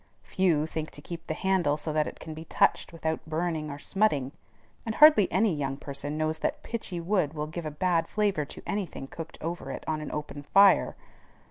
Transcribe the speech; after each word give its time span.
Few 0.23 0.65
think 0.65 0.89
to 0.93 1.01
keep 1.03 1.27
the 1.27 1.35
handle 1.35 1.77
so 1.77 1.93
that 1.93 2.07
it 2.07 2.19
can 2.19 2.33
be 2.33 2.45
touched 2.45 2.91
without 2.91 3.23
burning 3.27 3.69
or 3.69 3.77
smutting; 3.77 4.31
and 4.83 4.95
hardly 4.95 5.31
any 5.31 5.53
young 5.53 5.77
person 5.77 6.17
knows 6.17 6.39
that 6.39 6.63
pitchy 6.63 6.99
wood 6.99 7.35
will 7.35 7.45
give 7.45 7.67
a 7.67 7.69
bad 7.69 8.07
flavor 8.07 8.43
to 8.43 8.63
any 8.65 8.87
thing 8.87 9.05
cooked 9.05 9.37
over 9.41 9.69
it 9.69 9.83
on 9.87 10.01
an 10.01 10.11
open 10.11 10.41
fire. 10.41 10.95